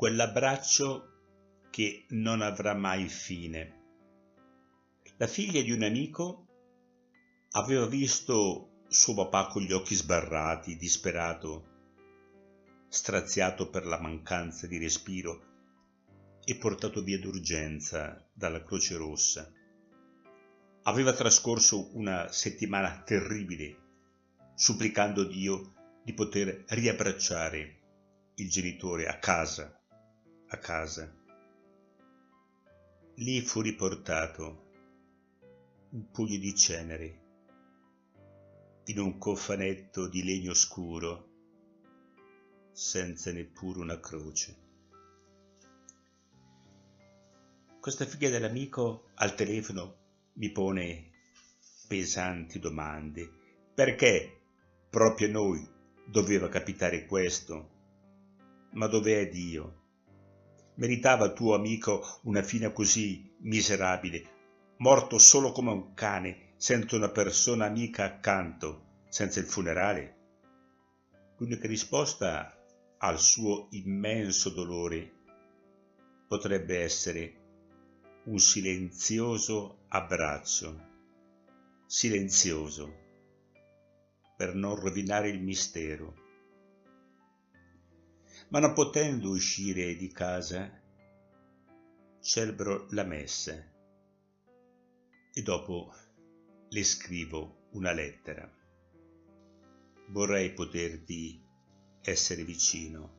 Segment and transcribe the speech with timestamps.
[0.00, 3.82] quell'abbraccio che non avrà mai fine.
[5.18, 6.46] La figlia di un amico
[7.50, 11.66] aveva visto suo papà con gli occhi sbarrati, disperato,
[12.88, 15.42] straziato per la mancanza di respiro
[16.46, 19.52] e portato via d'urgenza dalla Croce Rossa.
[20.84, 23.76] Aveva trascorso una settimana terribile,
[24.54, 27.80] supplicando Dio di poter riabbracciare
[28.36, 29.74] il genitore a casa,
[30.52, 31.08] a casa.
[33.16, 34.68] Lì fu riportato
[35.90, 37.20] un pugno di cenere
[38.84, 41.28] in un cofanetto di legno scuro
[42.72, 44.56] senza neppure una croce.
[47.78, 49.98] Questa figlia dell'amico al telefono
[50.34, 51.10] mi pone
[51.86, 53.28] pesanti domande.
[53.72, 54.40] Perché
[54.90, 55.68] proprio a noi
[56.06, 57.78] doveva capitare questo?
[58.72, 59.79] Ma dov'è Dio?
[60.80, 64.22] Meritava tuo amico una fine così miserabile,
[64.78, 70.16] morto solo come un cane, senza una persona amica accanto, senza il funerale?
[71.36, 72.56] L'unica risposta
[72.96, 75.12] al suo immenso dolore
[76.26, 77.34] potrebbe essere
[78.24, 80.80] un silenzioso abbraccio,
[81.84, 82.94] silenzioso,
[84.34, 86.29] per non rovinare il mistero
[88.50, 90.70] ma non potendo uscire di casa,
[92.20, 93.52] celebro la messa
[95.32, 95.92] e dopo
[96.68, 98.48] le scrivo una lettera.
[100.08, 101.40] Vorrei poterti
[102.02, 103.18] essere vicino,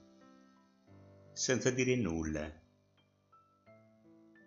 [1.32, 2.52] senza dire nulla,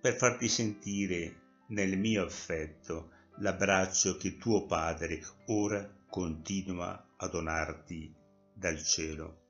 [0.03, 8.15] per farti sentire nel mio affetto l'abbraccio che tuo padre ora continua a donarti
[8.53, 9.44] dal cielo.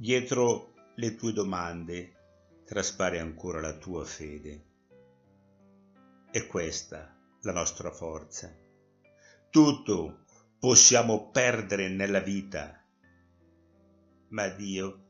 [0.00, 4.64] Dietro le tue domande traspare ancora la tua fede.
[6.30, 8.50] È questa la nostra forza.
[9.50, 10.24] Tutto
[10.58, 12.82] possiamo perdere nella vita,
[14.28, 15.04] ma Dio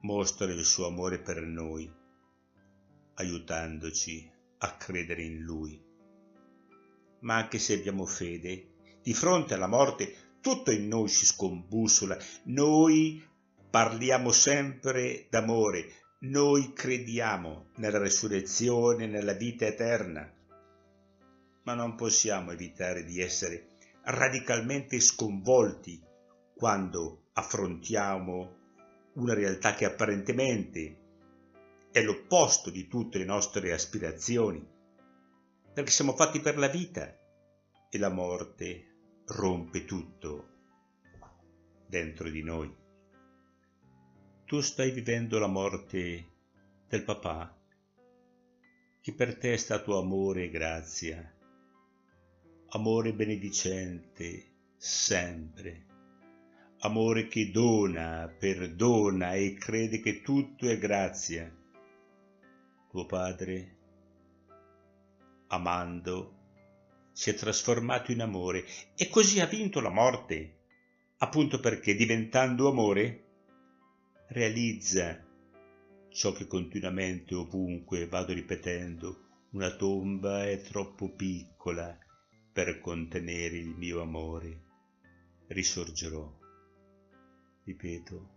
[0.00, 1.88] mostra il suo amore per noi,
[3.14, 4.28] aiutandoci
[4.58, 5.80] a credere in Lui.
[7.20, 13.30] Ma anche se abbiamo fede, di fronte alla morte tutto in noi si scombussola, noi
[13.72, 15.94] parliamo sempre d'amore,
[16.24, 20.30] noi crediamo nella resurrezione, nella vita eterna,
[21.62, 25.98] ma non possiamo evitare di essere radicalmente sconvolti
[26.54, 28.56] quando affrontiamo
[29.14, 30.98] una realtà che apparentemente
[31.90, 34.62] è l'opposto di tutte le nostre aspirazioni,
[35.72, 37.10] perché siamo fatti per la vita
[37.88, 40.48] e la morte rompe tutto
[41.86, 42.80] dentro di noi
[44.52, 46.26] tu stai vivendo la morte
[46.86, 47.58] del papà,
[49.00, 51.34] che per te è stato amore e grazia,
[52.72, 55.86] amore benedicente sempre,
[56.80, 61.50] amore che dona, perdona e crede che tutto è grazia.
[62.90, 63.76] Tuo padre,
[65.46, 66.34] amando,
[67.10, 70.58] si è trasformato in amore e così ha vinto la morte,
[71.16, 73.21] appunto perché diventando amore
[74.32, 75.22] realizza
[76.08, 81.98] ciò che continuamente ovunque vado ripetendo, una tomba è troppo piccola
[82.50, 84.62] per contenere il mio amore.
[85.48, 86.40] Risorgerò.
[87.64, 88.30] Ripeto,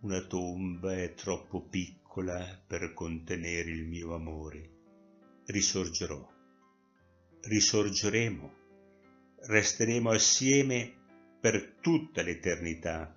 [0.00, 4.70] una tomba è troppo piccola per contenere il mio amore.
[5.46, 6.26] Risorgerò.
[7.42, 8.54] Risorgeremo.
[9.42, 10.94] Resteremo assieme
[11.40, 13.14] per tutta l'eternità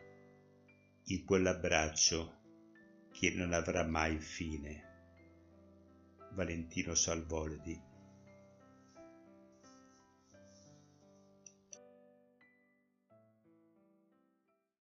[1.06, 2.42] in quell'abbraccio
[3.12, 4.92] che non avrà mai fine.
[6.34, 7.80] Valentino Salvoldi